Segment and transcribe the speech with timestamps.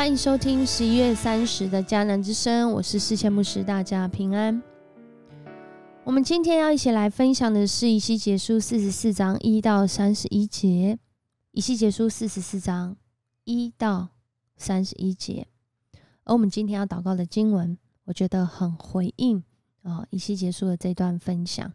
[0.00, 4.62] 欢迎收听十一月三十的迦南之声，我是世千牧师，大家平安。
[6.04, 10.96] 我们今天要一起来分享的是《以西结书》四十四章一到三十一节，
[11.50, 12.96] 《以西结书》四十四章
[13.44, 14.08] 一到
[14.56, 15.46] 三十一节。
[16.24, 19.44] 而我们今天要祷告的经文，我觉得很回应
[19.82, 21.70] 啊，《以西结书》的这段分享。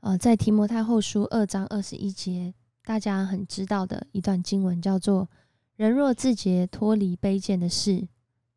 [0.00, 2.52] 呃，在提摩太后书二章二十一节，
[2.84, 5.30] 大家很知道的一段经文，叫做。
[5.76, 8.06] 人若自觉脱离卑贱的事，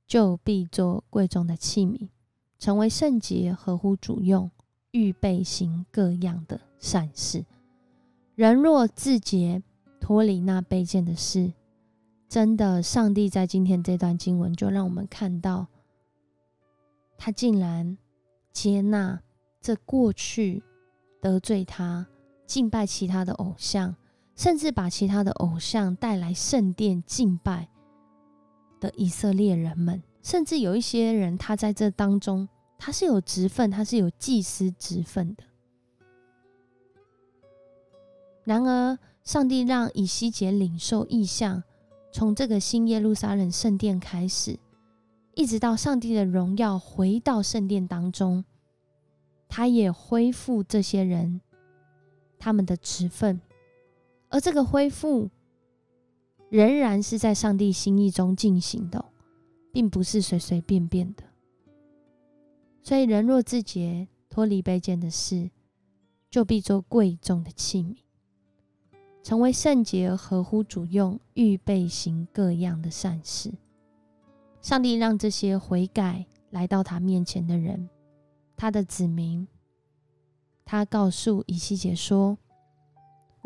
[0.06, 2.10] 就必做贵重的器皿，
[2.60, 4.52] 成为圣洁，合乎主用，
[4.92, 7.44] 预备行各样的善事。
[8.36, 9.64] 人若自觉
[10.00, 11.54] 脱离那卑贱的事，
[12.30, 15.66] 真的，上帝在今天这段经文就让我们看到，
[17.18, 17.98] 他竟然
[18.52, 19.20] 接纳
[19.60, 20.62] 这过去
[21.20, 22.06] 得罪他、
[22.46, 23.96] 敬拜其他的偶像。
[24.38, 27.68] 甚至把其他的偶像带来圣殿敬拜
[28.80, 35.44] 的以色列人们，甚至有一些人，他在这当中，他是有职分，他是有祭司职分的。
[38.44, 41.64] 然而，上帝让以西结领受意象，
[42.12, 44.60] 从这个新耶路撒冷圣殿开始，
[45.34, 48.46] 一直到上帝的荣耀回到圣殿当中，
[49.50, 51.42] 他也恢复这些人
[52.38, 53.42] 他们的职分。
[54.30, 55.30] 而这个恢复
[56.50, 59.06] 仍然是在上帝心意中进行的，
[59.72, 61.24] 并不是随随便便的。
[62.82, 65.50] 所以，人若自洁，脱离卑贱的事，
[66.30, 67.98] 就必做贵重的器皿，
[69.24, 73.52] 成为圣洁而合乎主用，预备行各样的善事。
[74.62, 77.90] 上帝让这些悔改来到他面前的人，
[78.56, 79.48] 他的子民，
[80.66, 82.38] 他告诉以西结说。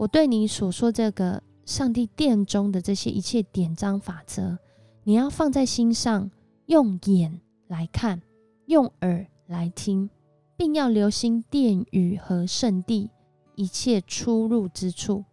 [0.01, 4.57] 我对你所说这个上帝殿中的这些一切典章法则，
[5.03, 6.31] 你要放在心上，
[6.65, 8.19] 用眼来看，
[8.65, 10.09] 用耳来听，
[10.57, 13.11] 并要留心殿宇和圣地
[13.53, 15.23] 一切出入之处，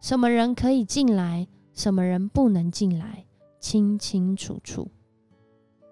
[0.00, 3.24] 什么人可以进来，什么人不能进来，
[3.60, 4.88] 清清楚楚。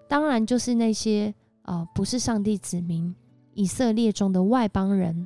[0.09, 3.15] 当然，就是那些呃不是上帝子民
[3.53, 5.25] 以色列中的外邦人。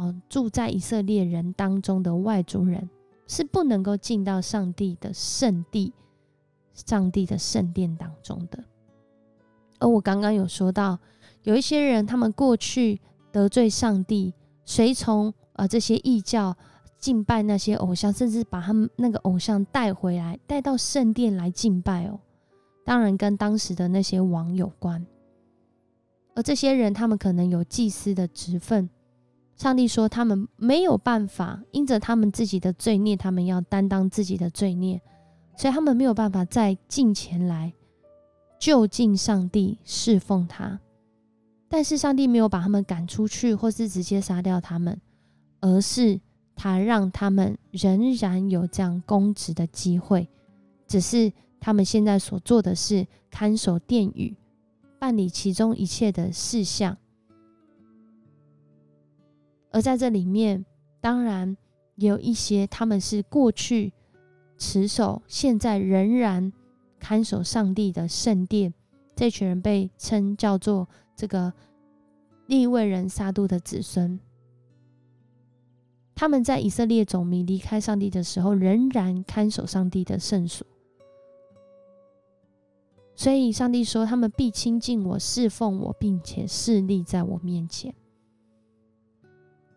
[0.00, 2.88] 哦，住在以色列人当中的外族人
[3.26, 5.92] 是不能够进到上帝的圣地、
[6.72, 8.64] 上帝的圣殿当中的。
[9.78, 10.98] 而我刚刚有说到，
[11.42, 12.98] 有一些人他们过去
[13.30, 14.32] 得罪上帝，
[14.64, 16.56] 随从啊这些异教
[16.96, 22.18] 敬拜那些偶像，甚至把他们那个偶像带回来，带到圣殿来敬拜哦。
[22.86, 25.06] 当然跟当时的那些王有关。
[26.34, 28.88] 而这些人他们可能有祭司的职分。
[29.60, 34.98] 上帝说：“他们没有办法，因着他们自己的罪孽，他们要担当自己的罪孽，
[35.54, 37.70] 所以他们没有办法再进前来
[38.58, 40.80] 就近上帝侍奉他。
[41.68, 44.98] 但是上帝没有把他们赶出去，或是直接杀掉他们，
[45.60, 46.18] 而是
[46.56, 50.26] 他让他们仍然有这样公职的机会，
[50.86, 54.34] 只是他们现在所做的是看守殿宇，
[54.98, 56.96] 办理其中一切的事项。”
[59.70, 60.64] 而在这里面，
[61.00, 61.56] 当然
[61.96, 63.92] 也有一些他们是过去
[64.58, 66.52] 持守，现在仍然
[66.98, 68.74] 看守上帝的圣殿。
[69.14, 71.52] 这群人被称叫做这个
[72.46, 74.18] 利未人撒度的子孙。
[76.14, 80.66] 他们在以色列总民离开上帝的时候，仍然看守上帝的圣所。
[83.14, 87.94] 所以，上帝说，他们必亲近我，侍奉我，并且侍立在我面前。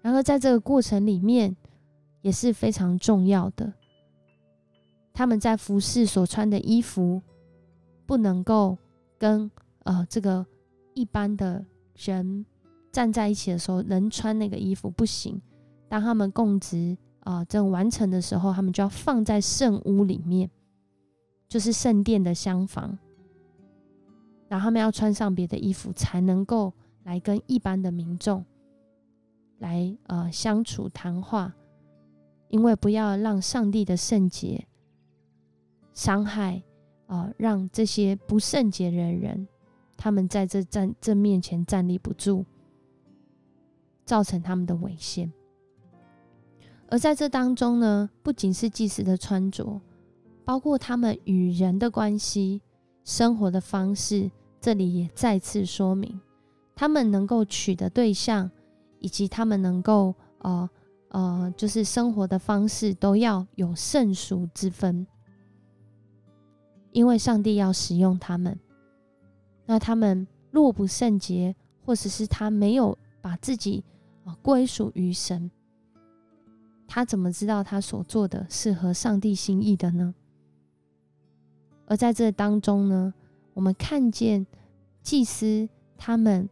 [0.03, 1.55] 然而，在这个过程里面
[2.21, 3.73] 也是非常重要的。
[5.13, 7.21] 他们在服饰所穿的衣服
[8.05, 8.77] 不能够
[9.17, 9.49] 跟
[9.83, 10.45] 呃这个
[10.93, 11.65] 一般的
[11.95, 12.45] 人
[12.91, 15.41] 站在一起的时候能穿那个衣服不行。
[15.87, 20.49] 当他们供职啊正完成的时候，他们就要放在圣屋里面，
[21.47, 22.97] 就是圣殿的厢房。
[24.49, 26.73] 然后他们要穿上别的衣服，才能够
[27.03, 28.43] 来跟一般的民众。
[29.63, 31.55] 来呃相处谈话，
[32.49, 34.67] 因为不要让上帝的圣洁
[35.93, 36.61] 伤害
[37.07, 39.47] 啊，让这些不圣洁的人，
[39.95, 42.45] 他们在这站这面前站立不住，
[44.03, 45.31] 造成他们的危险。
[46.89, 49.79] 而在这当中呢，不仅是祭司的穿着，
[50.43, 52.61] 包括他们与人的关系、
[53.05, 54.29] 生活的方式，
[54.59, 56.19] 这里也再次说明，
[56.75, 58.51] 他们能够娶的对象。
[59.03, 60.67] 以及他们能够呃
[61.09, 65.05] 呃，就是生活的方式都要有圣俗之分。
[66.91, 68.59] 因为上帝要使用他们。
[69.65, 71.55] 那他们若不圣洁，
[71.85, 73.83] 或者是他没有把自己
[74.23, 75.49] 啊归属于神，
[76.87, 80.13] 他怎么知道他所做的是合上帝心意的呢？
[81.87, 83.13] 而在这当中呢，
[83.53, 84.45] 我们看见
[85.01, 85.67] 祭司
[85.97, 86.47] 他们，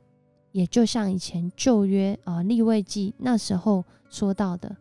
[0.52, 4.78] 也就像以前旧约啊立位记那时候说到的，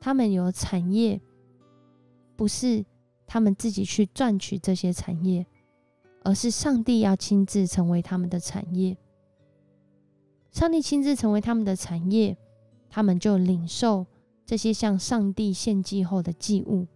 [0.00, 1.20] 他们有产业，
[2.36, 2.84] 不是
[3.26, 5.46] 他们自己去赚取这些产业。
[6.24, 8.98] 而是上帝要亲自成为他们的产业，
[10.50, 12.36] 上帝亲自成为他们的产业，
[12.90, 14.04] 他们就领受
[14.44, 16.86] 这些向上帝献祭后的祭物，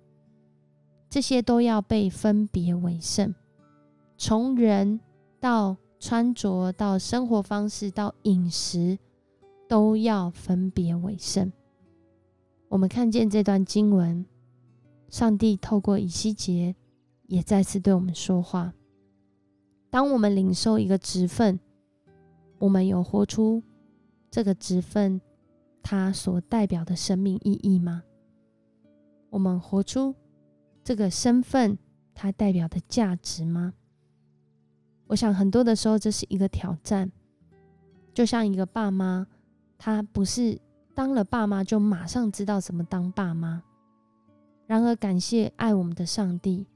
[1.08, 3.34] 这些都要被分别为圣。
[4.18, 5.00] 从人
[5.40, 8.98] 到穿着，到生活方式，到饮食，
[9.68, 11.52] 都要分别为圣。
[12.68, 14.26] 我们看见这段经文，
[15.08, 16.74] 上帝透过以西结
[17.28, 18.74] 也再次对我们说话。
[19.90, 21.60] 当我们领受一个职分，
[22.58, 23.62] 我们有活出
[24.28, 25.20] 这个职分
[25.84, 28.02] 它所代表的生命意义吗？
[29.30, 30.16] 我们活出
[30.82, 31.78] 这个身份
[32.12, 33.74] 它代表的价值吗？
[35.06, 37.10] 我想很多的时候这是一个挑战，
[38.14, 39.26] 就像一个爸妈，
[39.78, 40.60] 他不是
[40.94, 43.62] 当了爸妈就马上知道怎么当爸妈。
[44.66, 46.66] 然而感谢爱我们的上帝，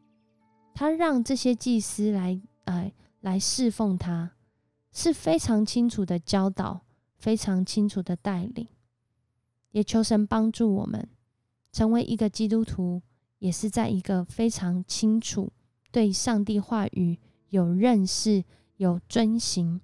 [0.75, 2.93] 他让这些祭司来哎。
[3.23, 4.37] 来侍奉他，
[4.93, 6.82] 是非常清楚的教导，
[7.17, 8.69] 非常清楚的带领。
[9.73, 11.08] 也求神帮助我们
[11.73, 13.02] 成为一个基督徒，
[13.40, 15.50] 也是在一个非常清楚
[15.90, 17.19] 对上帝话语
[17.49, 18.45] 有认识、
[18.77, 19.81] 有遵行。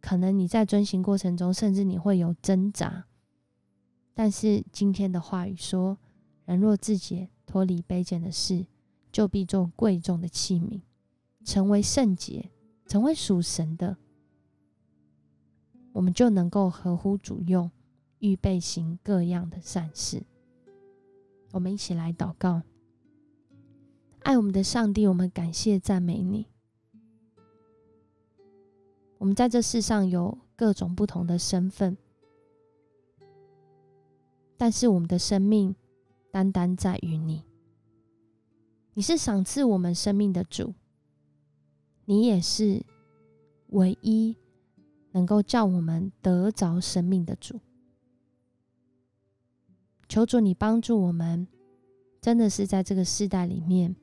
[0.00, 3.06] 可能你在遵行过程中，甚至你会有挣扎。
[4.14, 5.98] 但是今天的话语说
[6.46, 8.66] ：“人若自己脱离卑贱的事，
[9.10, 10.80] 就必做贵重的器皿。”
[11.44, 12.50] 成为圣洁，
[12.86, 13.96] 成为属神的，
[15.92, 17.70] 我们就能够合乎主用，
[18.18, 20.24] 预备行各样的善事。
[21.52, 22.62] 我们一起来祷告，
[24.24, 26.46] 爱我们的上帝，我们感谢赞美你。
[29.26, 31.96] 我们在这世上有各种不同的身份，
[34.56, 35.74] 但是我们的生命
[36.30, 37.42] 单单在于你。
[38.94, 40.72] 你是赏赐我们生命的主。
[42.04, 42.86] 你也是
[43.70, 44.36] 唯一
[45.10, 47.58] 能够叫我们得着生命的主。
[50.08, 51.48] 求主你帮助我们，
[52.20, 53.96] 真的是在这个世代里面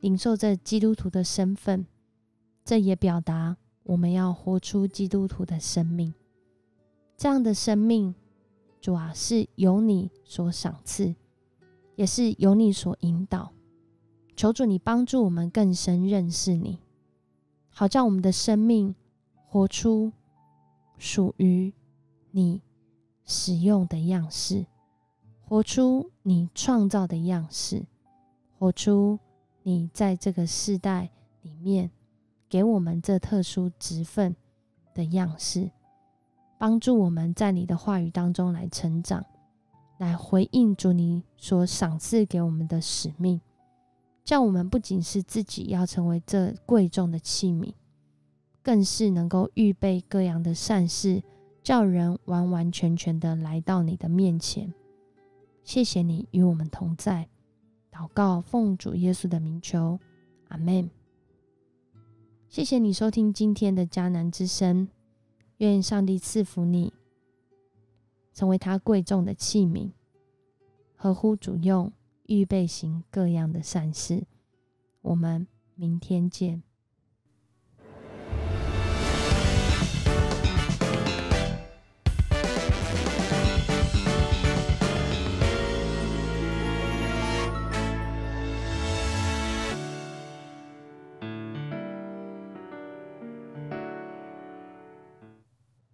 [0.00, 1.86] 领受这基督徒的身份。
[2.62, 6.12] 这也表达我们要活出基督徒的生命。
[7.16, 8.14] 这样的生命，
[8.80, 11.14] 主啊，是由你所赏赐，
[11.94, 13.52] 也是由你所引导。
[14.34, 16.80] 求主你帮助我们更深认识你。
[17.70, 18.94] 好叫我们的生命
[19.46, 20.12] 活出
[20.98, 21.72] 属于
[22.32, 22.60] 你
[23.24, 24.66] 使用的样式，
[25.40, 27.86] 活出你创造的样式，
[28.58, 29.18] 活出
[29.62, 31.10] 你在这个世代
[31.42, 31.90] 里面
[32.48, 34.34] 给我们这特殊职分
[34.94, 35.70] 的样式，
[36.58, 39.24] 帮助我们在你的话语当中来成长，
[39.98, 43.40] 来回应主你所赏赐给我们的使命。
[44.24, 47.72] 叫我们不仅是自己要成为这贵重的器皿，
[48.62, 51.22] 更是能够预备各样的善事，
[51.62, 54.74] 叫人完完全全的来到你的面前。
[55.62, 57.28] 谢谢你与我们同在，
[57.92, 59.98] 祷告奉主耶稣的名求，
[60.48, 60.90] 阿门。
[62.56, 64.88] 谢谢你收听今天的迦南之声，
[65.58, 66.90] 愿上帝赐福你，
[68.32, 69.90] 成为他贵重的器皿，
[70.94, 71.92] 合乎主用。
[72.28, 74.26] 预备行各样的善事，
[75.02, 76.62] 我们明天见。